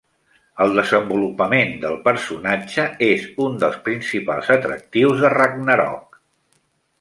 El 0.63 0.71
desenvolupament 0.77 1.75
del 1.83 1.97
personatge 2.07 2.85
és 3.09 3.27
un 3.49 3.59
dels 3.65 3.77
principals 3.89 4.51
atractius 4.57 5.23
de 5.27 5.33
"Ragnarok". 5.37 6.19